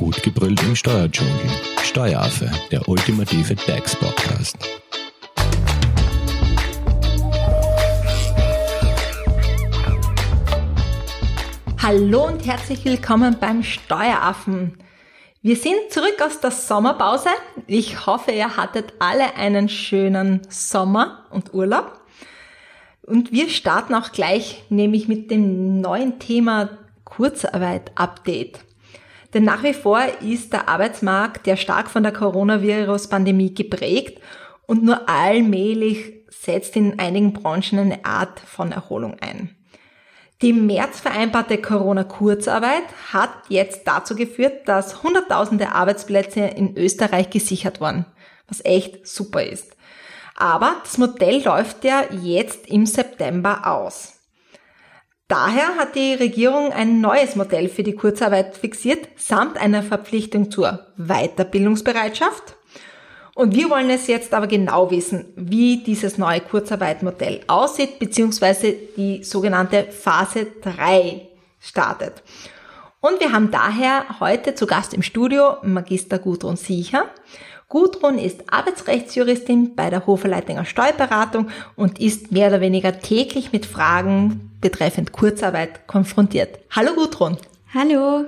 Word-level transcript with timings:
Gut 0.00 0.22
gebrüllt 0.22 0.62
im 0.62 0.74
Steuerdschungel. 0.74 1.34
Steueraffe, 1.82 2.50
der 2.70 2.88
ultimative 2.88 3.54
DAX-Podcast. 3.54 4.56
Hallo 11.82 12.28
und 12.28 12.46
herzlich 12.46 12.82
willkommen 12.86 13.36
beim 13.38 13.62
Steueraffen. 13.62 14.78
Wir 15.42 15.56
sind 15.56 15.90
zurück 15.90 16.16
aus 16.24 16.40
der 16.40 16.52
Sommerpause. 16.52 17.28
Ich 17.66 18.06
hoffe, 18.06 18.30
ihr 18.30 18.56
hattet 18.56 18.94
alle 19.00 19.36
einen 19.36 19.68
schönen 19.68 20.40
Sommer 20.48 21.26
und 21.28 21.52
Urlaub. 21.52 22.00
Und 23.02 23.32
wir 23.32 23.50
starten 23.50 23.94
auch 23.94 24.12
gleich 24.12 24.64
nämlich 24.70 25.08
mit 25.08 25.30
dem 25.30 25.82
neuen 25.82 26.18
Thema 26.18 26.70
Kurzarbeit-Update. 27.04 28.69
Denn 29.32 29.44
nach 29.44 29.62
wie 29.62 29.74
vor 29.74 30.02
ist 30.20 30.52
der 30.52 30.68
Arbeitsmarkt 30.68 31.46
ja 31.46 31.56
stark 31.56 31.90
von 31.90 32.02
der 32.02 32.12
Coronavirus-Pandemie 32.12 33.54
geprägt 33.54 34.20
und 34.66 34.82
nur 34.82 35.08
allmählich 35.08 36.24
setzt 36.28 36.76
in 36.76 36.98
einigen 36.98 37.32
Branchen 37.32 37.78
eine 37.78 38.04
Art 38.04 38.40
von 38.40 38.72
Erholung 38.72 39.16
ein. 39.20 39.54
Die 40.42 40.50
im 40.50 40.66
März 40.66 41.00
vereinbarte 41.00 41.58
Corona-Kurzarbeit 41.58 42.84
hat 43.12 43.30
jetzt 43.48 43.82
dazu 43.86 44.16
geführt, 44.16 44.66
dass 44.66 45.02
Hunderttausende 45.02 45.72
Arbeitsplätze 45.72 46.40
in 46.40 46.76
Österreich 46.78 47.28
gesichert 47.28 47.80
wurden, 47.80 48.06
was 48.48 48.64
echt 48.64 49.06
super 49.06 49.42
ist. 49.42 49.76
Aber 50.36 50.76
das 50.82 50.96
Modell 50.96 51.44
läuft 51.44 51.84
ja 51.84 52.04
jetzt 52.10 52.66
im 52.68 52.86
September 52.86 53.66
aus. 53.66 54.19
Daher 55.30 55.76
hat 55.76 55.94
die 55.94 56.14
Regierung 56.14 56.72
ein 56.72 57.00
neues 57.00 57.36
Modell 57.36 57.68
für 57.68 57.84
die 57.84 57.94
Kurzarbeit 57.94 58.56
fixiert, 58.56 59.06
samt 59.14 59.58
einer 59.58 59.84
Verpflichtung 59.84 60.50
zur 60.50 60.88
Weiterbildungsbereitschaft. 60.96 62.56
Und 63.36 63.54
wir 63.54 63.70
wollen 63.70 63.90
es 63.90 64.08
jetzt 64.08 64.34
aber 64.34 64.48
genau 64.48 64.90
wissen, 64.90 65.26
wie 65.36 65.84
dieses 65.84 66.18
neue 66.18 66.40
Kurzarbeitmodell 66.40 67.42
aussieht, 67.46 68.00
beziehungsweise 68.00 68.74
die 68.96 69.22
sogenannte 69.22 69.84
Phase 69.92 70.48
3 70.62 71.28
startet. 71.60 72.24
Und 72.98 73.20
wir 73.20 73.30
haben 73.30 73.52
daher 73.52 74.18
heute 74.18 74.56
zu 74.56 74.66
Gast 74.66 74.94
im 74.94 75.02
Studio 75.02 75.58
Magister 75.62 76.18
Gudrun 76.18 76.56
Siecher. 76.56 77.04
Gudrun 77.70 78.18
ist 78.18 78.52
Arbeitsrechtsjuristin 78.52 79.76
bei 79.76 79.90
der 79.90 80.04
Hoferleitinger 80.04 80.64
Steuerberatung 80.64 81.50
und 81.76 82.00
ist 82.00 82.32
mehr 82.32 82.48
oder 82.48 82.60
weniger 82.60 82.98
täglich 82.98 83.52
mit 83.52 83.64
Fragen 83.64 84.50
betreffend 84.60 85.12
Kurzarbeit 85.12 85.86
konfrontiert. 85.86 86.58
Hallo 86.72 86.94
Gudrun. 86.96 87.36
Hallo. 87.72 88.24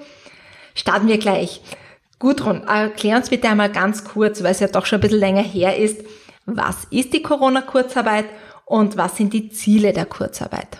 Starten 0.76 1.08
wir 1.08 1.18
gleich. 1.18 1.60
Gudrun, 2.20 2.62
erklär 2.68 3.16
uns 3.16 3.30
bitte 3.30 3.48
einmal 3.48 3.72
ganz 3.72 4.04
kurz, 4.04 4.44
weil 4.44 4.52
es 4.52 4.60
ja 4.60 4.68
doch 4.68 4.86
schon 4.86 5.00
ein 5.00 5.02
bisschen 5.02 5.18
länger 5.18 5.42
her 5.42 5.76
ist, 5.76 6.04
was 6.46 6.84
ist 6.90 7.12
die 7.12 7.22
Corona-Kurzarbeit 7.22 8.26
und 8.64 8.96
was 8.96 9.16
sind 9.16 9.32
die 9.32 9.50
Ziele 9.50 9.92
der 9.92 10.06
Kurzarbeit? 10.06 10.78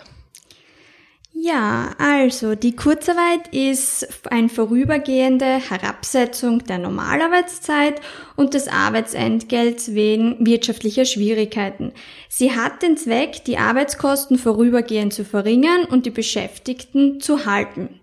Ja, 1.45 1.89
also 1.97 2.55
die 2.55 2.73
Kurzarbeit 2.73 3.49
ist 3.51 4.07
eine 4.31 4.47
vorübergehende 4.47 5.45
Herabsetzung 5.45 6.63
der 6.63 6.77
Normalarbeitszeit 6.77 7.99
und 8.37 8.53
des 8.53 8.69
Arbeitsentgelts 8.69 9.93
wegen 9.93 10.37
wirtschaftlicher 10.39 11.03
Schwierigkeiten. 11.03 11.91
Sie 12.29 12.55
hat 12.55 12.81
den 12.81 12.95
Zweck, 12.95 13.43
die 13.43 13.57
Arbeitskosten 13.57 14.37
vorübergehend 14.37 15.13
zu 15.13 15.25
verringern 15.25 15.83
und 15.83 16.05
die 16.05 16.11
Beschäftigten 16.11 17.19
zu 17.19 17.45
halten. 17.45 17.99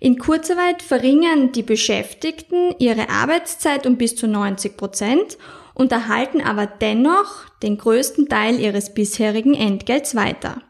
In 0.00 0.18
Kurzarbeit 0.18 0.82
verringern 0.82 1.52
die 1.52 1.62
Beschäftigten 1.62 2.74
ihre 2.80 3.10
Arbeitszeit 3.10 3.86
um 3.86 3.96
bis 3.96 4.16
zu 4.16 4.26
90 4.26 4.76
Prozent 4.76 5.38
und 5.74 5.92
erhalten 5.92 6.40
aber 6.40 6.66
dennoch 6.66 7.46
den 7.62 7.78
größten 7.78 8.28
Teil 8.28 8.58
ihres 8.58 8.92
bisherigen 8.92 9.54
Entgelts 9.54 10.16
weiter. 10.16 10.60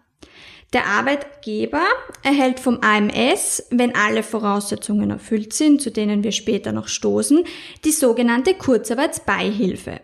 Der 0.72 0.86
Arbeitgeber 0.86 1.84
erhält 2.22 2.58
vom 2.58 2.78
AMS, 2.80 3.66
wenn 3.70 3.94
alle 3.94 4.22
Voraussetzungen 4.22 5.10
erfüllt 5.10 5.52
sind, 5.52 5.82
zu 5.82 5.90
denen 5.90 6.24
wir 6.24 6.32
später 6.32 6.72
noch 6.72 6.88
stoßen, 6.88 7.44
die 7.84 7.92
sogenannte 7.92 8.54
Kurzarbeitsbeihilfe. 8.54 10.00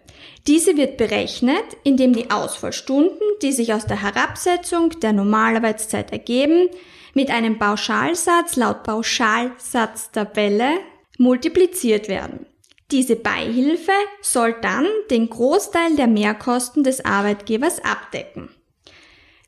Diese 0.46 0.76
wird 0.76 0.98
berechnet, 0.98 1.64
indem 1.84 2.12
die 2.12 2.30
Ausfallstunden, 2.30 3.18
die 3.40 3.52
sich 3.52 3.72
aus 3.72 3.86
der 3.86 4.02
Herabsetzung 4.02 4.90
der 5.00 5.14
Normalarbeitszeit 5.14 6.12
ergeben, 6.12 6.68
mit 7.14 7.30
einem 7.30 7.58
Pauschalsatz 7.58 8.56
laut 8.56 8.82
Pauschalsatztabelle 8.82 10.72
multipliziert 11.16 12.08
werden. 12.08 12.44
Diese 12.90 13.16
Beihilfe 13.16 13.92
soll 14.20 14.54
dann 14.60 14.86
den 15.10 15.30
Großteil 15.30 15.96
der 15.96 16.08
Mehrkosten 16.08 16.84
des 16.84 17.04
Arbeitgebers 17.04 17.82
abdecken. 17.82 18.50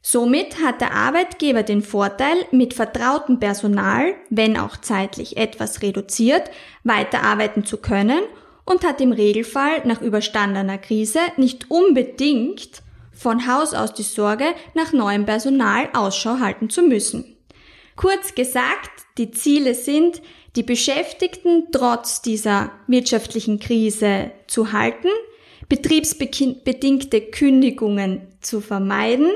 Somit 0.03 0.61
hat 0.63 0.81
der 0.81 0.93
Arbeitgeber 0.93 1.63
den 1.63 1.83
Vorteil, 1.83 2.37
mit 2.53 2.73
vertrautem 2.73 3.39
Personal, 3.39 4.15
wenn 4.31 4.57
auch 4.57 4.79
zeitlich 4.79 5.37
etwas 5.37 5.83
reduziert, 5.83 6.51
weiterarbeiten 6.85 7.65
zu 7.65 7.77
können 7.77 8.21
und 8.65 8.85
hat 8.85 9.01
im 9.01 9.13
Regelfall 9.13 9.83
nach 9.85 10.01
überstandener 10.01 10.79
Krise 10.79 11.21
nicht 11.37 11.71
unbedingt 11.71 12.83
von 13.13 13.47
Haus 13.47 13.75
aus 13.75 13.93
die 13.93 14.03
Sorge, 14.03 14.47
nach 14.75 14.95
neuem 14.95 15.27
Personal 15.27 15.91
Ausschau 15.93 16.39
halten 16.39 16.71
zu 16.71 16.83
müssen. 16.83 17.37
Kurz 17.97 18.35
gesagt, 18.35 18.91
die 19.19 19.31
Ziele 19.31 19.75
sind, 19.75 20.23
die 20.57 20.63
Beschäftigten 20.63 21.67
trotz 21.71 22.23
dieser 22.23 22.71
wirtschaftlichen 22.87 23.59
Krise 23.59 24.31
zu 24.47 24.73
halten, 24.73 25.09
betriebsbedingte 25.69 27.21
Kündigungen 27.21 28.23
zu 28.41 28.63
vermeiden, 28.63 29.31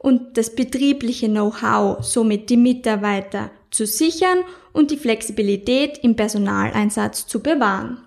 und 0.00 0.38
das 0.38 0.54
betriebliche 0.54 1.28
Know-how, 1.28 2.02
somit 2.02 2.48
die 2.48 2.56
Mitarbeiter 2.56 3.50
zu 3.70 3.84
sichern 3.84 4.38
und 4.72 4.90
die 4.90 4.96
Flexibilität 4.96 5.98
im 5.98 6.16
Personaleinsatz 6.16 7.26
zu 7.26 7.40
bewahren. 7.42 7.98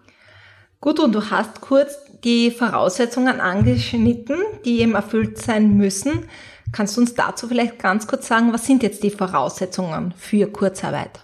Gut, 0.81 0.99
und 0.99 1.13
du 1.13 1.29
hast 1.29 1.61
kurz 1.61 1.93
die 2.23 2.49
Voraussetzungen 2.49 3.39
angeschnitten, 3.39 4.37
die 4.65 4.81
eben 4.81 4.95
erfüllt 4.95 5.37
sein 5.37 5.77
müssen. 5.77 6.25
Kannst 6.71 6.97
du 6.97 7.01
uns 7.01 7.13
dazu 7.13 7.47
vielleicht 7.47 7.77
ganz 7.77 8.07
kurz 8.07 8.27
sagen, 8.27 8.51
was 8.51 8.65
sind 8.65 8.81
jetzt 8.81 9.03
die 9.03 9.11
Voraussetzungen 9.11 10.15
für 10.17 10.47
Kurzarbeit? 10.47 11.19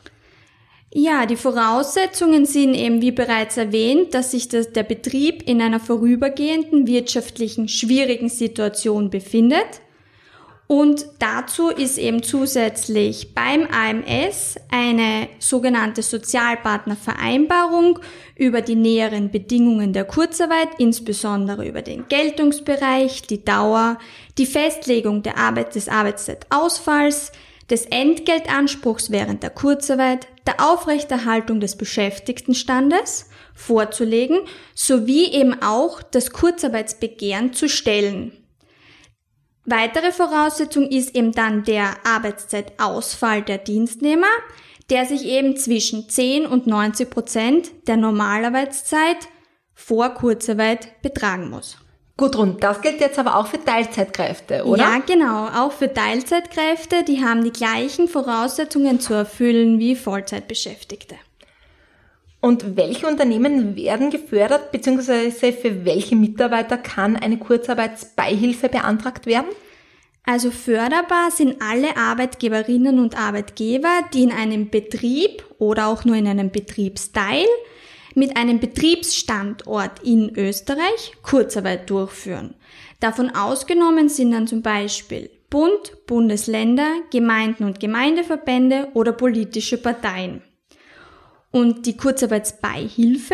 Ja, 0.94 1.26
die 1.26 1.36
Voraussetzungen 1.36 2.46
sind 2.46 2.76
eben, 2.76 3.02
wie 3.02 3.12
bereits 3.12 3.58
erwähnt, 3.58 4.14
dass 4.14 4.32
sich 4.32 4.50
das, 4.50 4.72
der 4.72 4.84
Betrieb 4.84 5.42
in 5.48 5.64
einer 5.64 5.80
vorübergehenden 5.80 6.86
wirtschaftlichen 6.86 7.68
schwierigen 7.68 8.30
Situation 8.30 9.10
befindet 9.10 9.82
und 10.72 11.08
dazu 11.18 11.70
ist 11.70 11.98
eben 11.98 12.22
zusätzlich 12.22 13.34
beim 13.34 13.68
AMS 13.72 14.56
eine 14.70 15.28
sogenannte 15.40 16.04
Sozialpartnervereinbarung 16.04 17.98
über 18.36 18.62
die 18.62 18.76
näheren 18.76 19.32
Bedingungen 19.32 19.94
der 19.94 20.06
Kurzarbeit, 20.06 20.68
insbesondere 20.78 21.68
über 21.68 21.82
den 21.82 22.08
Geltungsbereich, 22.08 23.24
die 23.24 23.44
Dauer, 23.44 23.98
die 24.38 24.46
Festlegung 24.46 25.24
der 25.24 25.40
Arbeit 25.40 25.74
des 25.74 25.90
Arbeitszeitausfalls, 25.90 27.32
des 27.72 27.88
Entgeltanspruchs 27.88 29.10
während 29.10 29.42
der 29.42 29.50
Kurzarbeit, 29.50 30.28
der 30.46 30.64
Aufrechterhaltung 30.64 31.60
des 31.60 31.78
Beschäftigtenstandes 31.78 33.28
vorzulegen, 33.56 34.38
sowie 34.76 35.32
eben 35.32 35.64
auch 35.64 36.04
das 36.04 36.30
Kurzarbeitsbegehren 36.30 37.54
zu 37.54 37.68
stellen. 37.68 38.34
Weitere 39.72 40.12
Voraussetzung 40.12 40.88
ist 40.90 41.16
eben 41.16 41.32
dann 41.32 41.64
der 41.64 41.94
Arbeitszeitausfall 42.04 43.44
der 43.44 43.60
Dienstnehmer, 43.60 44.26
der 44.90 45.06
sich 45.06 45.26
eben 45.26 45.58
zwischen 45.58 46.10
10 46.10 46.48
und 46.48 46.66
90 46.66 47.08
Prozent 47.08 47.70
der 47.88 47.96
Normalarbeitszeit 47.96 49.18
vor 49.76 50.10
Kurzarbeit 50.16 51.00
betragen 51.04 51.52
muss. 51.52 51.78
Gut, 52.18 52.36
und 52.36 52.64
das 52.64 52.82
gilt 52.82 53.00
jetzt 53.00 53.20
aber 53.20 53.36
auch 53.36 53.46
für 53.46 53.64
Teilzeitkräfte, 53.64 54.66
oder? 54.66 54.82
Ja, 54.82 55.02
genau. 55.06 55.50
Auch 55.50 55.72
für 55.72 55.94
Teilzeitkräfte, 55.94 57.04
die 57.04 57.24
haben 57.24 57.44
die 57.44 57.52
gleichen 57.52 58.08
Voraussetzungen 58.08 59.00
zu 59.00 59.14
erfüllen 59.14 59.78
wie 59.78 59.96
Vollzeitbeschäftigte. 59.96 61.16
Und 62.42 62.76
welche 62.76 63.06
Unternehmen 63.06 63.76
werden 63.76 64.10
gefördert, 64.10 64.72
beziehungsweise 64.72 65.54
für 65.54 65.86
welche 65.86 66.16
Mitarbeiter 66.16 66.78
kann 66.78 67.16
eine 67.16 67.38
Kurzarbeitsbeihilfe 67.38 68.68
beantragt 68.68 69.28
werden? 69.28 69.50
Also 70.30 70.52
förderbar 70.52 71.32
sind 71.32 71.60
alle 71.60 71.98
Arbeitgeberinnen 71.98 73.00
und 73.00 73.18
Arbeitgeber, 73.18 73.90
die 74.14 74.22
in 74.22 74.32
einem 74.32 74.70
Betrieb 74.70 75.44
oder 75.58 75.88
auch 75.88 76.06
nur 76.06 76.16
in 76.16 76.28
einem 76.28 76.52
Betriebsteil 76.52 77.48
mit 78.14 78.38
einem 78.38 78.60
Betriebsstandort 78.60 80.04
in 80.04 80.38
Österreich 80.38 81.14
Kurzarbeit 81.24 81.90
durchführen. 81.90 82.54
Davon 83.00 83.32
ausgenommen 83.32 84.08
sind 84.08 84.30
dann 84.30 84.46
zum 84.46 84.62
Beispiel 84.62 85.32
Bund, 85.50 86.06
Bundesländer, 86.06 86.92
Gemeinden 87.12 87.64
und 87.64 87.80
Gemeindeverbände 87.80 88.90
oder 88.94 89.14
politische 89.14 89.78
Parteien. 89.82 90.44
Und 91.50 91.88
die 91.88 91.98
Kurzarbeitsbeihilfe 91.98 93.34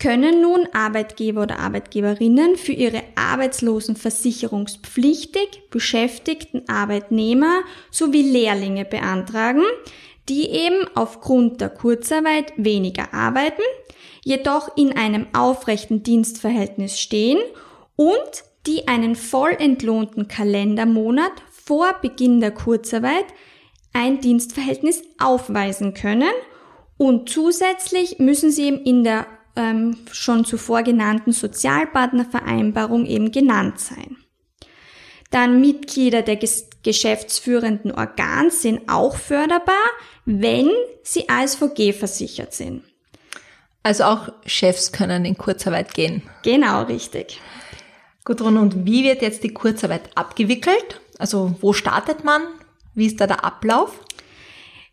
können 0.00 0.40
nun 0.40 0.66
Arbeitgeber 0.72 1.42
oder 1.42 1.60
Arbeitgeberinnen 1.60 2.56
für 2.56 2.72
ihre 2.72 3.02
arbeitslosenversicherungspflichtig 3.14 5.68
beschäftigten 5.70 6.66
Arbeitnehmer 6.68 7.60
sowie 7.90 8.22
Lehrlinge 8.22 8.86
beantragen, 8.86 9.62
die 10.28 10.48
eben 10.48 10.88
aufgrund 10.94 11.60
der 11.60 11.68
Kurzarbeit 11.68 12.52
weniger 12.56 13.14
arbeiten, 13.14 13.62
jedoch 14.24 14.76
in 14.76 14.96
einem 14.96 15.28
aufrechten 15.34 16.02
Dienstverhältnis 16.02 16.98
stehen 16.98 17.38
und 17.96 18.44
die 18.66 18.88
einen 18.88 19.14
voll 19.16 19.52
entlohnten 19.58 20.28
Kalendermonat 20.28 21.32
vor 21.50 21.94
Beginn 22.00 22.40
der 22.40 22.52
Kurzarbeit 22.52 23.26
ein 23.92 24.20
Dienstverhältnis 24.20 25.02
aufweisen 25.18 25.92
können 25.94 26.30
und 26.96 27.28
zusätzlich 27.28 28.18
müssen 28.18 28.50
sie 28.50 28.66
eben 28.66 28.82
in 28.84 29.04
der 29.04 29.26
ähm, 29.56 29.96
schon 30.12 30.44
zuvor 30.44 30.82
genannten 30.82 31.32
Sozialpartnervereinbarung 31.32 33.06
eben 33.06 33.32
genannt 33.32 33.80
sein. 33.80 34.16
Dann 35.30 35.60
Mitglieder 35.60 36.22
der 36.22 36.38
geschäftsführenden 36.82 37.92
Organs 37.92 38.62
sind 38.62 38.88
auch 38.88 39.16
förderbar, 39.16 39.74
wenn 40.24 40.70
sie 41.02 41.28
als 41.28 41.56
VG 41.56 41.92
versichert 41.92 42.52
sind. 42.52 42.82
Also 43.82 44.04
auch 44.04 44.28
Chefs 44.44 44.92
können 44.92 45.24
in 45.24 45.38
Kurzarbeit 45.38 45.94
gehen. 45.94 46.22
Genau, 46.42 46.82
richtig. 46.82 47.40
Gudrun, 48.24 48.58
und 48.58 48.84
wie 48.84 49.04
wird 49.04 49.22
jetzt 49.22 49.42
die 49.42 49.54
Kurzarbeit 49.54 50.10
abgewickelt? 50.16 51.00
Also 51.18 51.54
wo 51.60 51.72
startet 51.72 52.24
man? 52.24 52.42
Wie 52.94 53.06
ist 53.06 53.20
da 53.20 53.26
der 53.26 53.44
Ablauf? 53.44 53.98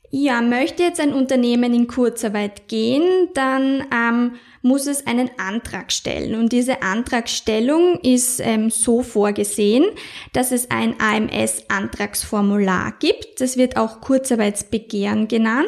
Ja, 0.09 0.42
möchte 0.42 0.83
jetzt 0.83 1.01
ein 1.01 1.13
Unternehmen 1.13 1.74
in 1.74 1.88
Kurzarbeit 1.88 2.69
gehen, 2.69 3.27
dann 3.33 3.86
ähm, 3.94 4.36
muss 4.62 4.88
es 4.88 5.06
einen 5.06 5.30
Antrag 5.38 5.92
stellen. 5.92 6.36
Und 6.39 6.54
diese 6.54 6.81
Antragstellung 6.81 8.00
ist 8.01 8.39
ähm, 8.39 8.69
so 8.69 9.01
vorgesehen, 9.01 9.86
dass 10.31 10.54
es 10.54 10.71
ein 10.71 10.95
AMS-Antragsformular 11.00 12.94
gibt. 13.00 13.42
Das 13.42 13.57
wird 13.57 13.75
auch 13.75 14.00
Kurzarbeitsbegehren 14.00 15.27
genannt. 15.27 15.68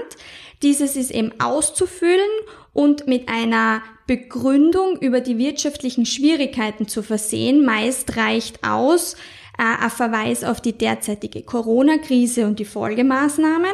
Dieses 0.62 0.96
ist 0.96 1.12
eben 1.12 1.34
auszufüllen 1.40 2.30
und 2.74 3.08
mit 3.08 3.28
einer 3.28 3.82
Begründung 4.08 4.98
über 5.00 5.20
die 5.22 5.38
wirtschaftlichen 5.38 6.06
Schwierigkeiten 6.06 6.88
zu 6.88 7.04
versehen. 7.04 7.66
Meist 7.66 8.16
reicht 8.16 8.64
aus 8.68 9.16
äh, 9.58 9.84
ein 9.84 9.90
Verweis 9.90 10.44
auf 10.44 10.62
die 10.62 10.78
derzeitige 10.78 11.44
Corona-Krise 11.44 12.46
und 12.46 12.60
die 12.60 12.66
Folgemaßnahmen. 12.66 13.72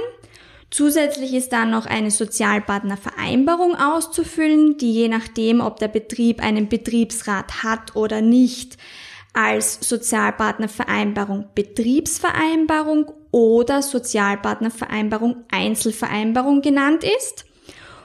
Zusätzlich 0.76 1.34
ist 1.34 1.54
dann 1.54 1.72
noch 1.72 1.86
eine 1.86 2.12
Sozialpartnervereinbarung 2.12 3.76
auszufüllen, 3.78 4.78
die 4.78 4.92
je 4.92 5.08
nachdem, 5.08 5.62
ob 5.62 5.80
der 5.80 5.88
Betrieb 5.88 6.44
einen 6.44 6.68
Betriebsrat 6.68 7.64
hat 7.64 7.96
oder 7.96 8.20
nicht, 8.20 8.76
als 9.32 9.80
Sozialpartnervereinbarung 9.88 11.46
Betriebsvereinbarung 11.56 13.10
oder 13.32 13.82
Sozialpartnervereinbarung 13.82 15.46
Einzelvereinbarung 15.50 16.62
genannt 16.62 17.06
ist. 17.06 17.46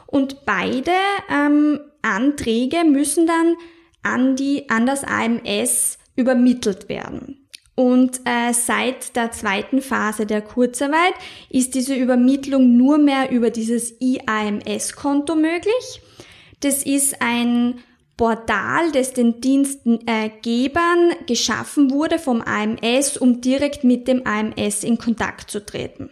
Und 0.07 0.47
beide 0.47 0.93
ähm, 1.29 1.81
Anträge 2.03 2.85
müssen 2.85 3.27
dann 3.27 3.57
an, 4.05 4.37
die, 4.37 4.71
an 4.71 4.87
das 4.87 5.03
AMS 5.03 5.99
übermittelt 6.15 6.89
werden. 6.89 7.40
Und 7.81 8.21
äh, 8.27 8.53
seit 8.53 9.17
der 9.17 9.33
zweiten 9.33 9.81
Phase 9.81 10.27
der 10.27 10.43
Kurzarbeit 10.43 11.15
ist 11.49 11.75
diese 11.75 11.95
Übermittlung 11.95 12.77
nur 12.77 12.99
mehr 12.99 13.31
über 13.31 13.49
dieses 13.49 13.95
IAMS-Konto 14.03 15.35
möglich. 15.35 16.03
Das 16.61 16.83
ist 16.83 17.23
ein 17.23 17.79
Portal, 18.19 18.93
das 18.93 19.15
den 19.15 19.41
Dienstgebern 19.41 21.13
geschaffen 21.27 21.91
wurde 21.91 22.19
vom 22.19 22.43
AMS, 22.43 23.17
um 23.17 23.41
direkt 23.41 23.83
mit 23.83 24.09
dem 24.09 24.27
AMS 24.27 24.85
in 24.85 24.99
Kontakt 24.99 25.51
zu 25.51 25.65
treten 25.65 26.11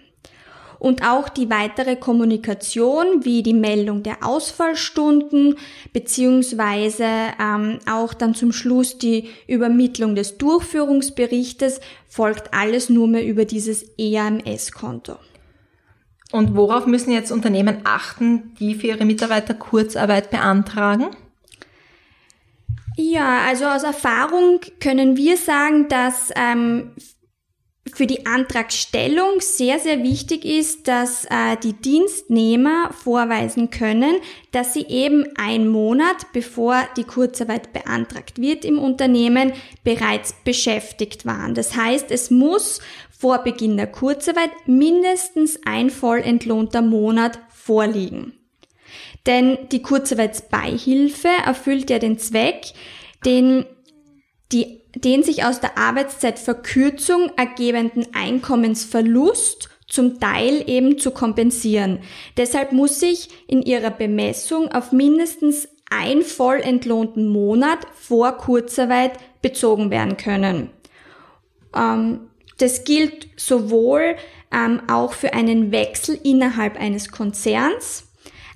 und 0.79 1.03
auch 1.07 1.29
die 1.29 1.51
weitere 1.51 1.97
Kommunikation 1.97 3.25
wie 3.25 3.43
die 3.43 3.55
Meldung 3.55 4.03
der 4.03 4.25
Ausfallstunden 4.25 5.57
beziehungsweise 5.93 7.07
ähm, 7.41 7.79
auch 7.91 8.15
dann 8.15 8.35
zum 8.35 8.53
Schluss 8.53 8.99
die 8.99 9.29
Übermittlung 9.47 10.15
des 10.15 10.39
Durchführungsberichtes 10.39 11.81
folgt 12.09 12.55
alles 12.55 12.89
nur 12.89 13.09
mehr 13.09 13.27
über 13.27 13.45
dieses 13.45 13.85
EAMS-Konto. 13.99 15.17
Und 16.31 16.55
worauf 16.55 16.87
müssen 16.87 17.11
jetzt 17.11 17.33
Unternehmen 17.33 17.79
achten, 17.85 18.55
die 18.61 18.75
für 18.75 18.89
ihre 18.89 19.05
Mitarbeiter 19.05 19.55
Kurzarbeit 19.55 20.31
beantragen? 20.31 21.07
Ja, 22.97 23.43
also 23.47 23.65
aus 23.67 23.85
Erfahrung 23.85 24.61
können 24.81 25.17
wir 25.17 25.37
sagen, 25.37 25.89
dass 25.89 26.31
ähm, 26.35 26.91
für 27.95 28.07
die 28.07 28.27
Antragstellung 28.27 29.41
sehr, 29.41 29.79
sehr 29.79 30.03
wichtig 30.03 30.45
ist, 30.45 30.89
dass 30.89 31.25
äh, 31.27 31.57
die 31.63 31.73
Dienstnehmer 31.73 32.91
vorweisen 32.93 33.71
können, 33.71 34.17
dass 34.53 34.75
sie 34.75 34.87
eben 34.89 35.25
ein 35.37 35.69
Monat 35.69 36.33
bevor 36.33 36.87
die 36.97 37.05
Kurzarbeit 37.05 37.73
beantragt 37.73 38.41
wird 38.41 38.65
im 38.65 38.79
Unternehmen 38.79 39.53
bereits 39.85 40.35
beschäftigt 40.45 41.27
waren. 41.27 41.55
Das 41.55 41.77
heißt, 41.77 42.11
es 42.11 42.31
muss 42.31 42.81
vor 43.11 43.39
Beginn 43.39 43.77
der 43.77 43.89
Kurzarbeit 43.89 44.51
mindestens 44.67 45.59
ein 45.65 45.91
voll 45.91 46.19
entlohnter 46.19 46.83
Monat 46.83 47.39
vorliegen. 47.53 48.35
Denn 49.27 49.59
die 49.73 49.83
Kurzarbeitsbeihilfe 49.83 51.29
erfüllt 51.45 51.91
ja 51.91 51.99
den 51.99 52.19
Zweck, 52.19 52.73
den 53.25 53.67
die 54.53 54.78
den 55.01 55.23
sich 55.23 55.45
aus 55.45 55.61
der 55.61 55.79
Arbeitszeitverkürzung 55.79 57.31
ergebenden 57.37 58.07
Einkommensverlust 58.15 59.69
zum 59.87 60.21
Teil 60.21 60.63
eben 60.67 60.99
zu 60.99 61.11
kompensieren. 61.11 62.01
Deshalb 62.37 62.73
muss 62.73 63.01
sich 63.01 63.29
in 63.47 63.63
ihrer 63.63 63.91
Bemessung 63.91 64.71
auf 64.71 64.93
mindestens 64.93 65.69
ein 65.91 66.23
voll 66.23 66.61
entlohnten 66.61 67.29
Monat 67.29 67.79
vor 67.95 68.33
Kurzarbeit 68.33 69.13
bezogen 69.41 69.91
werden 69.91 70.17
können. 70.19 70.71
Ähm, 71.75 72.21
das 72.59 72.85
gilt 72.85 73.29
sowohl 73.37 74.17
ähm, 74.53 74.83
auch 74.89 75.13
für 75.13 75.33
einen 75.33 75.73
Wechsel 75.73 76.19
innerhalb 76.23 76.79
eines 76.79 77.11
Konzerns 77.11 78.09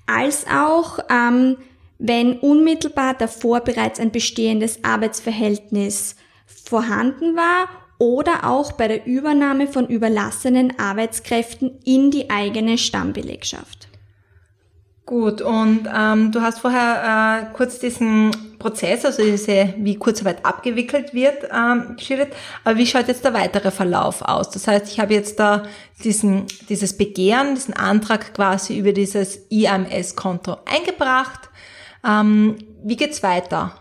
als 0.06 0.46
auch 0.46 0.98
ähm, 1.08 1.56
wenn 1.98 2.38
unmittelbar 2.40 3.14
davor 3.14 3.60
bereits 3.60 4.00
ein 4.00 4.10
bestehendes 4.10 4.82
Arbeitsverhältnis 4.82 6.16
vorhanden 6.64 7.36
war 7.36 7.68
oder 7.98 8.48
auch 8.48 8.72
bei 8.72 8.88
der 8.88 9.06
Übernahme 9.06 9.68
von 9.68 9.86
überlassenen 9.86 10.78
Arbeitskräften 10.78 11.78
in 11.84 12.10
die 12.10 12.30
eigene 12.30 12.78
Stammbelegschaft. 12.78 13.88
Gut, 15.04 15.40
und 15.40 15.88
ähm, 15.94 16.32
du 16.32 16.40
hast 16.40 16.60
vorher 16.60 17.50
äh, 17.50 17.54
kurz 17.54 17.80
diesen 17.80 18.30
Prozess, 18.58 19.04
also 19.04 19.22
diese, 19.22 19.74
wie 19.76 19.96
Kurzarbeit 19.96 20.44
abgewickelt 20.44 21.12
wird, 21.12 21.48
ähm, 21.52 21.96
geschildert. 21.96 22.32
Aber 22.64 22.78
wie 22.78 22.86
schaut 22.86 23.08
jetzt 23.08 23.24
der 23.24 23.34
weitere 23.34 23.70
Verlauf 23.70 24.22
aus? 24.22 24.50
Das 24.50 24.68
heißt, 24.68 24.86
ich 24.86 25.00
habe 25.00 25.12
jetzt 25.14 25.40
da 25.40 25.64
diesen, 26.04 26.46
dieses 26.68 26.96
Begehren, 26.96 27.56
diesen 27.56 27.74
Antrag 27.74 28.32
quasi 28.34 28.78
über 28.78 28.92
dieses 28.92 29.36
IMS-Konto 29.50 30.56
eingebracht. 30.64 31.50
Ähm, 32.06 32.56
wie 32.84 32.96
geht's 32.96 33.22
weiter? 33.22 33.74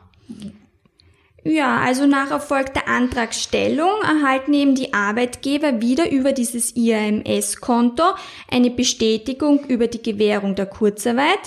Ja, 1.43 1.79
also 1.79 2.05
nach 2.05 2.29
erfolgter 2.29 2.87
Antragstellung 2.87 3.89
erhalten 4.03 4.53
eben 4.53 4.75
die 4.75 4.93
Arbeitgeber 4.93 5.81
wieder 5.81 6.11
über 6.11 6.33
dieses 6.33 6.75
IAMS-Konto 6.75 8.03
eine 8.47 8.69
Bestätigung 8.69 9.65
über 9.65 9.87
die 9.87 10.03
Gewährung 10.03 10.53
der 10.53 10.67
Kurzarbeit, 10.67 11.39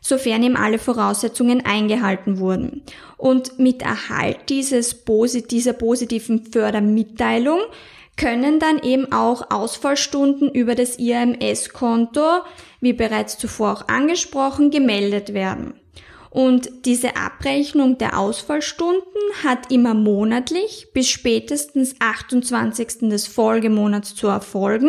sofern 0.00 0.42
eben 0.42 0.56
alle 0.56 0.78
Voraussetzungen 0.78 1.66
eingehalten 1.66 2.38
wurden. 2.38 2.82
Und 3.18 3.58
mit 3.58 3.82
Erhalt 3.82 4.48
dieses, 4.48 5.04
dieser 5.50 5.74
positiven 5.74 6.46
Fördermitteilung 6.46 7.60
können 8.16 8.58
dann 8.58 8.78
eben 8.78 9.12
auch 9.12 9.50
Ausfallstunden 9.50 10.50
über 10.50 10.74
das 10.74 10.98
IAMS-Konto, 10.98 12.40
wie 12.80 12.94
bereits 12.94 13.36
zuvor 13.36 13.72
auch 13.72 13.88
angesprochen, 13.88 14.70
gemeldet 14.70 15.34
werden. 15.34 15.74
Und 16.32 16.86
diese 16.86 17.16
Abrechnung 17.16 17.98
der 17.98 18.18
Ausfallstunden 18.18 19.02
hat 19.44 19.70
immer 19.70 19.92
monatlich 19.92 20.88
bis 20.94 21.10
spätestens 21.10 21.94
28. 21.98 23.10
des 23.10 23.26
Folgemonats 23.26 24.14
zu 24.14 24.28
erfolgen. 24.28 24.88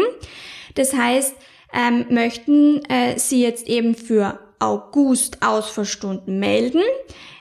Das 0.75 0.93
heißt, 0.93 1.35
ähm, 1.73 2.05
möchten 2.09 2.85
äh, 2.85 3.19
Sie 3.19 3.41
jetzt 3.41 3.67
eben 3.67 3.93
für 3.93 4.39
August 4.59 5.43
Ausfallstunden 5.45 6.39
melden, 6.39 6.81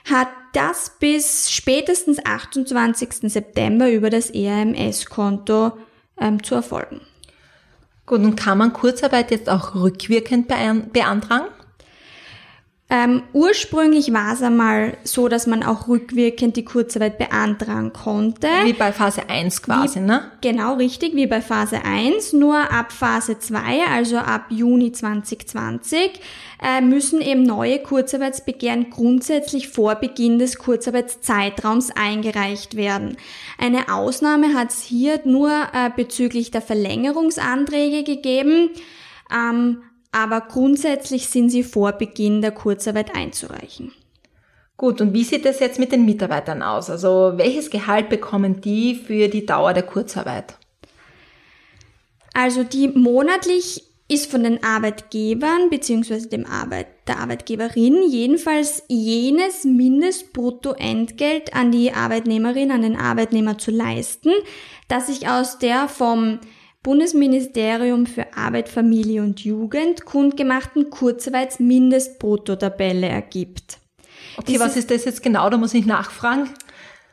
hat 0.03 0.27
das 0.51 0.97
bis 0.99 1.49
spätestens 1.49 2.25
28. 2.25 3.31
September 3.31 3.89
über 3.89 4.09
das 4.09 4.31
ERMS-Konto 4.31 5.77
ähm, 6.19 6.43
zu 6.43 6.55
erfolgen. 6.55 6.99
Gut, 8.05 8.19
und 8.19 8.35
kann 8.35 8.57
man 8.57 8.73
Kurzarbeit 8.73 9.31
jetzt 9.31 9.49
auch 9.49 9.75
rückwirkend 9.75 10.49
beantragen? 10.49 11.47
Ähm, 12.95 13.23
ursprünglich 13.33 14.13
war 14.13 14.33
es 14.33 14.43
einmal 14.43 14.97
so, 15.03 15.27
dass 15.27 15.47
man 15.47 15.63
auch 15.63 15.87
rückwirkend 15.87 16.55
die 16.57 16.63
Kurzarbeit 16.63 17.17
beantragen 17.17 17.91
konnte. 17.91 18.47
Wie 18.65 18.73
bei 18.73 18.91
Phase 18.91 19.27
1 19.27 19.63
quasi, 19.63 19.99
wie, 19.99 20.03
ne? 20.03 20.31
Genau, 20.41 20.75
richtig, 20.75 21.15
wie 21.15 21.25
bei 21.25 21.41
Phase 21.41 21.83
1. 21.83 22.33
Nur 22.33 22.55
ab 22.55 22.91
Phase 22.91 23.39
2, 23.39 23.87
also 23.91 24.17
ab 24.17 24.45
Juni 24.49 24.91
2020, 24.91 26.19
äh, 26.61 26.81
müssen 26.81 27.19
eben 27.19 27.41
neue 27.41 27.79
Kurzarbeitsbegehren 27.79 28.91
grundsätzlich 28.91 29.69
vor 29.69 29.95
Beginn 29.95 30.37
des 30.37 30.59
Kurzarbeitszeitraums 30.59 31.89
eingereicht 31.95 32.75
werden. 32.75 33.17
Eine 33.57 33.91
Ausnahme 33.91 34.53
hat 34.53 34.69
es 34.69 34.83
hier 34.83 35.19
nur 35.25 35.49
äh, 35.49 35.89
bezüglich 35.95 36.51
der 36.51 36.61
Verlängerungsanträge 36.61 38.03
gegeben. 38.03 38.69
Ähm, 39.33 39.81
aber 40.13 40.41
grundsätzlich 40.41 41.27
sind 41.27 41.49
sie 41.49 41.63
vor 41.63 41.91
Beginn 41.93 42.41
der 42.41 42.51
Kurzarbeit 42.51 43.15
einzureichen. 43.15 43.91
Gut, 44.77 45.01
und 45.01 45.13
wie 45.13 45.23
sieht 45.23 45.45
es 45.45 45.59
jetzt 45.59 45.79
mit 45.79 45.91
den 45.91 46.05
Mitarbeitern 46.05 46.61
aus? 46.61 46.89
Also 46.89 47.33
welches 47.35 47.69
Gehalt 47.69 48.09
bekommen 48.09 48.61
die 48.61 48.95
für 48.95 49.27
die 49.27 49.45
Dauer 49.45 49.73
der 49.73 49.83
Kurzarbeit? 49.83 50.57
Also 52.33 52.63
die 52.63 52.87
monatlich 52.87 53.83
ist 54.07 54.29
von 54.29 54.43
den 54.43 54.63
Arbeitgebern 54.63 55.69
bzw. 55.69 56.27
dem 56.27 56.45
Arbeit, 56.45 56.87
der 57.07 57.19
Arbeitgeberin 57.19 58.03
jedenfalls 58.07 58.83
jenes 58.87 59.63
Mindestbruttoentgelt 59.63 61.53
an 61.55 61.71
die 61.71 61.91
Arbeitnehmerin, 61.93 62.71
an 62.71 62.81
den 62.81 62.97
Arbeitnehmer 62.97 63.57
zu 63.57 63.71
leisten, 63.71 64.31
das 64.87 65.07
sich 65.07 65.27
aus 65.27 65.57
der 65.57 65.87
vom 65.87 66.39
Bundesministerium 66.83 68.05
für 68.05 68.35
Arbeit, 68.35 68.69
Familie 68.69 69.23
und 69.23 69.43
Jugend 69.43 70.05
kundgemachten 70.05 70.89
Kurzarbeitsmindestbruttotabelle 70.89 73.07
ergibt. 73.07 73.79
Okay, 74.35 74.53
Diese, 74.53 74.63
was 74.63 74.75
ist 74.75 74.89
das 74.91 75.05
jetzt 75.05 75.23
genau? 75.23 75.49
Da 75.49 75.57
muss 75.57 75.73
ich 75.73 75.85
nachfragen. 75.85 76.49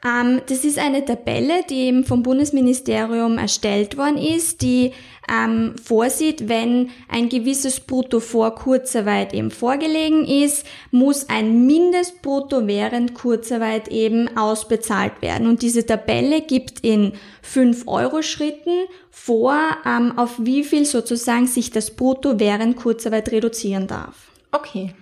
Ähm, 0.05 0.41
das 0.47 0.65
ist 0.65 0.79
eine 0.79 1.05
Tabelle, 1.05 1.63
die 1.69 1.83
eben 1.83 2.05
vom 2.05 2.23
Bundesministerium 2.23 3.37
erstellt 3.37 3.99
worden 3.99 4.17
ist, 4.17 4.63
die 4.63 4.93
ähm, 5.31 5.75
vorsieht, 5.83 6.49
wenn 6.49 6.91
ein 7.09 7.29
gewisses 7.29 7.81
Brutto 7.81 8.21
vor 8.21 8.55
Kurzarbeit 8.55 9.35
eben 9.35 9.51
vorgelegen 9.51 10.27
ist, 10.27 10.67
muss 10.91 11.29
ein 11.29 11.67
Mindestbrutto 11.67 12.67
während 12.67 13.15
Kurzarbeit 13.15 13.89
eben 13.89 14.37
ausbezahlt 14.37 15.21
werden. 15.21 15.47
Und 15.47 15.63
diese 15.63 15.85
Tabelle 15.85 16.41
gibt 16.41 16.81
in 16.81 17.13
5-Euro-Schritten 17.45 18.87
vor, 19.11 19.57
ähm, 19.85 20.19
auf 20.19 20.37
wie 20.39 20.65
viel 20.65 20.87
sozusagen 20.87 21.47
sich 21.47 21.71
das 21.71 21.91
Brutto 21.91 22.41
während 22.41 22.77
Kurzarbeit 22.77 23.31
reduzieren 23.33 23.87
darf. 23.87 24.31
Okay. 24.51 24.95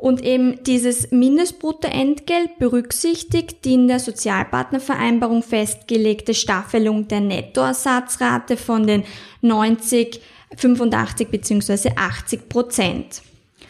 Und 0.00 0.24
eben 0.24 0.64
dieses 0.64 1.10
Mindestbruttoentgelt 1.10 2.58
berücksichtigt 2.58 3.66
die 3.66 3.74
in 3.74 3.86
der 3.86 4.00
Sozialpartnervereinbarung 4.00 5.42
festgelegte 5.42 6.32
Staffelung 6.32 7.06
der 7.06 7.20
Nettoersatzrate 7.20 8.56
von 8.56 8.86
den 8.86 9.04
90, 9.42 10.22
85 10.56 11.28
bzw. 11.28 11.90
80 11.96 12.48
Prozent. 12.48 13.22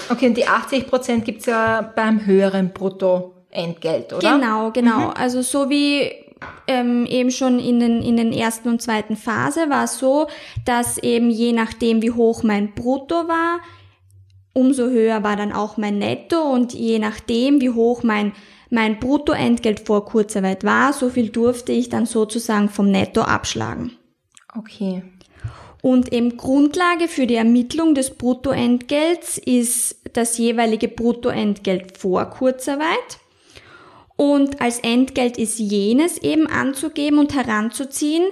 Okay, 0.08 0.28
und 0.28 0.36
die 0.36 0.46
80 0.46 0.86
Prozent 0.86 1.24
gibt's 1.24 1.46
ja 1.46 1.82
beim 1.82 2.24
höheren 2.24 2.72
Bruttoentgelt, 2.72 4.12
oder? 4.12 4.36
Genau, 4.36 4.70
genau. 4.70 5.08
Mhm. 5.08 5.14
Also 5.16 5.42
so 5.42 5.68
wie 5.68 6.12
ähm, 6.68 7.06
eben 7.06 7.32
schon 7.32 7.58
in 7.58 7.80
den, 7.80 8.02
in 8.02 8.16
den 8.16 8.32
ersten 8.32 8.68
und 8.68 8.80
zweiten 8.80 9.16
Phase 9.16 9.68
war 9.68 9.84
es 9.84 9.98
so, 9.98 10.28
dass 10.64 10.96
eben 10.98 11.28
je 11.28 11.52
nachdem, 11.52 12.02
wie 12.02 12.12
hoch 12.12 12.44
mein 12.44 12.72
Brutto 12.72 13.26
war, 13.26 13.58
umso 14.52 14.88
höher 14.88 15.22
war 15.22 15.36
dann 15.36 15.52
auch 15.52 15.76
mein 15.76 15.98
Netto 15.98 16.40
und 16.40 16.72
je 16.72 16.98
nachdem, 16.98 17.60
wie 17.60 17.70
hoch 17.70 18.02
mein, 18.02 18.32
mein 18.70 18.98
Bruttoentgelt 18.98 19.80
vor 19.80 20.04
Kurzarbeit 20.04 20.64
war, 20.64 20.92
so 20.92 21.10
viel 21.10 21.28
durfte 21.30 21.72
ich 21.72 21.88
dann 21.88 22.06
sozusagen 22.06 22.68
vom 22.68 22.90
Netto 22.90 23.22
abschlagen. 23.22 23.92
Okay. 24.56 25.02
Und 25.82 26.12
eben 26.12 26.36
Grundlage 26.36 27.08
für 27.08 27.26
die 27.26 27.36
Ermittlung 27.36 27.94
des 27.94 28.10
Bruttoentgelts 28.10 29.38
ist 29.38 29.96
das 30.12 30.36
jeweilige 30.36 30.88
Bruttoentgelt 30.88 31.96
vor 31.96 32.26
Kurzarbeit. 32.26 33.18
Und 34.16 34.60
als 34.60 34.80
Entgelt 34.80 35.38
ist 35.38 35.58
jenes 35.58 36.18
eben 36.18 36.46
anzugeben 36.46 37.18
und 37.18 37.34
heranzuziehen, 37.34 38.24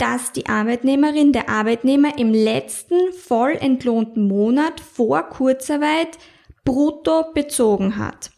dass 0.00 0.32
die 0.32 0.46
Arbeitnehmerin, 0.46 1.32
der 1.32 1.48
Arbeitnehmer 1.50 2.18
im 2.18 2.32
letzten 2.32 3.12
voll 3.12 3.52
entlohnten 3.60 4.26
Monat 4.26 4.80
vor 4.80 5.24
Kurzarbeit 5.24 6.18
brutto 6.64 7.32
bezogen 7.34 7.98
hat. 7.98 8.30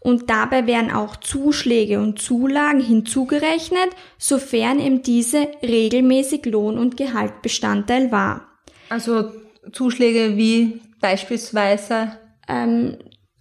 Und 0.00 0.30
dabei 0.30 0.66
werden 0.66 0.90
auch 0.90 1.16
Zuschläge 1.16 2.00
und 2.00 2.18
Zulagen 2.18 2.80
hinzugerechnet, 2.80 3.90
sofern 4.16 4.80
eben 4.80 5.02
diese 5.02 5.48
regelmäßig 5.62 6.46
Lohn- 6.46 6.78
und 6.78 6.96
Gehaltbestandteil 6.96 8.10
war. 8.10 8.46
Also 8.88 9.30
Zuschläge 9.72 10.38
wie 10.38 10.80
beispielsweise 11.00 12.12
ähm, 12.48 12.96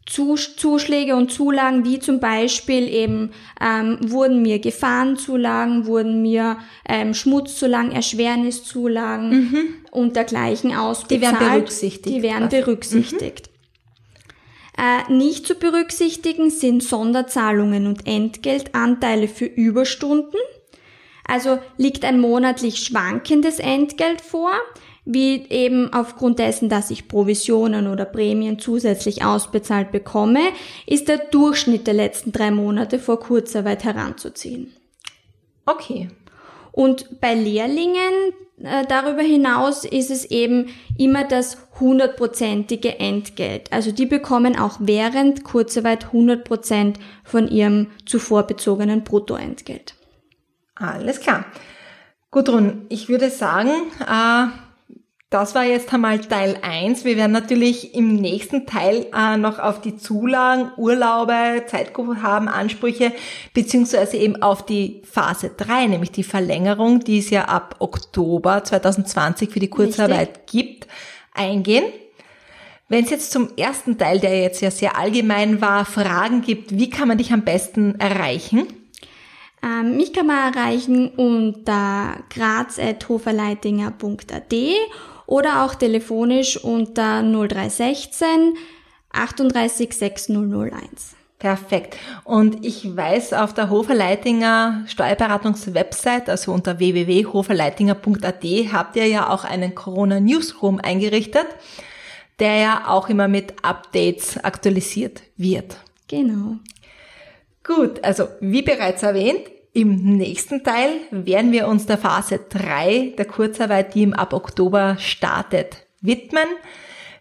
Zuschläge 0.10 1.16
und 1.16 1.32
Zulagen, 1.32 1.86
wie 1.86 2.00
zum 2.00 2.20
Beispiel 2.20 2.88
eben 2.88 3.32
ähm, 3.62 3.98
wurden 4.02 4.42
mir 4.42 4.60
Gefahrenzulagen, 4.60 5.86
wurden 5.86 6.22
mir 6.22 6.58
ähm, 6.88 7.14
Schmutzzulagen, 7.14 7.92
Erschwerniszulagen 7.92 9.30
mhm. 9.30 9.68
und 9.92 10.16
dergleichen 10.16 10.76
ausbezahlt. 10.76 11.12
Die 11.12 11.22
werden 11.22 11.52
berücksichtigt. 11.52 12.16
Die 12.16 12.24
werden 12.24 12.50
berücksichtigt. 12.50 13.50
Mhm. 13.50 13.60
Äh, 14.80 15.14
nicht 15.14 15.46
zu 15.46 15.56
berücksichtigen 15.56 16.50
sind 16.50 16.82
Sonderzahlungen 16.82 17.86
und 17.86 18.08
Entgeltanteile 18.08 19.28
für 19.28 19.46
Überstunden. 19.46 20.40
Also 21.26 21.60
liegt 21.78 22.06
ein 22.06 22.20
monatlich 22.20 22.80
schwankendes 22.80 23.60
Entgelt 23.60 24.22
vor, 24.22 24.52
wie 25.12 25.48
eben 25.50 25.92
aufgrund 25.92 26.38
dessen, 26.38 26.70
dass 26.70 26.92
ich 26.92 27.08
Provisionen 27.08 27.88
oder 27.88 28.06
Prämien 28.06 28.60
zusätzlich 28.60 29.26
ausbezahlt 29.26 29.92
bekomme, 29.92 30.42
ist 30.86 31.08
der 31.08 31.18
Durchschnitt 31.18 31.88
der 31.88 31.96
letzten 31.96 32.32
drei 32.32 32.52
Monate 32.52 33.00
vor 33.00 33.20
Kurzarbeit 33.20 33.84
heranzuziehen. 33.84 34.72
Okay. 35.66 36.10
Und 36.72 37.20
bei 37.20 37.34
Lehrlingen 37.34 38.14
äh, 38.62 38.86
darüber 38.88 39.24
hinaus 39.24 39.84
ist 39.84 40.12
es 40.12 40.26
eben 40.26 40.68
immer 40.96 41.24
das 41.24 41.58
hundertprozentige 41.80 43.00
Entgelt. 43.00 43.74
Also 43.74 43.92
die 43.92 44.06
bekommen 44.06 44.60
auch 44.60 44.78
während 44.80 45.44
Kurzarbeit 45.44 46.06
100 46.06 46.44
Prozent 46.44 47.00
von 47.24 47.48
ihrem 47.48 47.88
zuvor 48.06 48.44
bezogenen 48.44 49.04
Bruttoentgelt. 49.04 49.96
Alles 50.76 51.20
klar. 51.20 51.46
Gudrun, 52.30 52.86
ich 52.90 53.10
würde 53.10 53.32
sagen, 53.32 53.72
äh 54.08 54.69
das 55.30 55.54
war 55.54 55.64
jetzt 55.64 55.94
einmal 55.94 56.18
Teil 56.20 56.58
1. 56.64 57.06
Wir 57.06 57.16
werden 57.16 57.34
natürlich 57.34 57.94
im 57.94 58.16
nächsten 58.16 58.66
Teil 58.66 59.06
äh, 59.16 59.38
noch 59.38 59.60
auf 59.60 59.80
die 59.80 59.96
Zulagen, 59.96 60.72
Urlaube, 60.76 61.66
Zeitguthaben, 61.68 62.48
Ansprüche, 62.48 63.12
beziehungsweise 63.54 64.18
eben 64.18 64.42
auf 64.42 64.66
die 64.66 65.04
Phase 65.10 65.52
3, 65.56 65.86
nämlich 65.86 66.12
die 66.12 66.24
Verlängerung, 66.24 67.02
die 67.02 67.20
es 67.20 67.30
ja 67.30 67.46
ab 67.46 67.76
Oktober 67.78 68.64
2020 68.64 69.52
für 69.52 69.60
die 69.60 69.70
Kurzarbeit 69.70 70.30
Richtig. 70.30 70.48
gibt, 70.48 70.88
eingehen. 71.36 71.84
Wenn 72.88 73.04
es 73.04 73.12
jetzt 73.12 73.32
zum 73.32 73.56
ersten 73.56 74.00
Teil, 74.00 74.20
der 74.20 74.42
jetzt 74.42 74.62
ja 74.62 74.72
sehr 74.72 74.98
allgemein 74.98 75.62
war, 75.62 75.86
Fragen 75.86 76.42
gibt, 76.42 76.76
wie 76.76 76.90
kann 76.90 77.08
man 77.08 77.20
dich 77.20 77.32
am 77.32 77.44
besten 77.44 78.00
erreichen? 78.00 78.66
Ähm, 79.62 79.96
mich 79.96 80.12
kann 80.12 80.26
man 80.26 80.56
erreichen 80.56 81.10
unter 81.10 82.16
graz.hoferleitinger.at 82.34 84.56
oder 85.30 85.64
auch 85.64 85.76
telefonisch 85.76 86.58
unter 86.58 87.22
0316 87.22 88.56
38 89.12 89.94
6001. 89.94 91.16
Perfekt. 91.38 91.96
Und 92.26 92.66
ich 92.66 92.96
weiß, 92.98 93.34
auf 93.34 93.54
der 93.54 93.70
Hoferleitinger 93.70 94.84
Steuerberatungs-Website, 94.88 96.30
also 96.30 96.52
unter 96.52 96.80
www.hoferleitinger.at, 96.80 98.44
habt 98.74 98.96
ihr 98.96 99.06
ja 99.06 99.30
auch 99.30 99.46
einen 99.46 99.74
Corona-Newsroom 99.74 100.80
eingerichtet, 100.80 101.46
der 102.40 102.56
ja 102.56 102.84
auch 102.88 103.08
immer 103.08 103.28
mit 103.28 103.54
Updates 103.64 104.38
aktualisiert 104.44 105.22
wird. 105.38 105.78
Genau. 106.08 106.58
Gut, 107.64 108.04
also 108.04 108.28
wie 108.42 108.64
bereits 108.64 109.04
erwähnt, 109.04 109.44
im 109.74 110.18
nächsten 110.18 110.64
Teil 110.64 110.90
werden 111.12 111.52
wir 111.52 111.68
uns 111.68 111.86
der 111.86 111.98
Phase 111.98 112.40
3 112.50 113.14
der 113.18 113.26
Kurzarbeit, 113.26 113.94
die 113.94 114.04
im 114.04 114.14
ab 114.14 114.34
Oktober 114.34 114.98
startet, 115.00 115.86
widmen. 116.02 116.48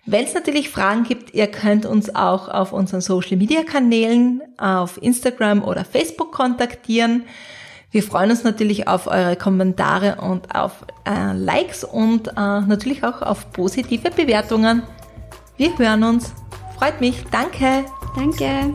Wenn 0.07 0.25
es 0.25 0.33
natürlich 0.33 0.71
Fragen 0.71 1.05
gibt, 1.05 1.35
ihr 1.35 1.49
könnt 1.49 1.85
uns 1.85 2.15
auch 2.15 2.49
auf 2.49 2.73
unseren 2.73 3.03
Social 3.03 3.37
Media 3.37 3.63
Kanälen 3.63 4.41
auf 4.57 5.03
Instagram 5.03 5.63
oder 5.63 5.85
Facebook 5.85 6.33
kontaktieren. 6.33 7.25
Wir 7.91 8.03
freuen 8.03 8.31
uns 8.31 8.45
natürlich 8.45 8.89
auf 8.89 9.07
eure 9.07 9.37
Kommentare 9.37 10.17
und 10.21 10.55
auf 10.55 10.85
äh, 11.07 11.33
Likes 11.35 11.85
und 11.85 12.29
äh, 12.29 12.33
natürlich 12.35 13.05
auch 13.05 13.21
auf 13.21 13.53
positive 13.53 14.11
Bewertungen. 14.11 14.83
Wir 15.59 15.77
hören 15.77 16.05
uns. 16.05 16.33
Freut 16.79 17.01
mich. 17.01 17.25
Danke. 17.31 17.85
Danke. 18.15 18.75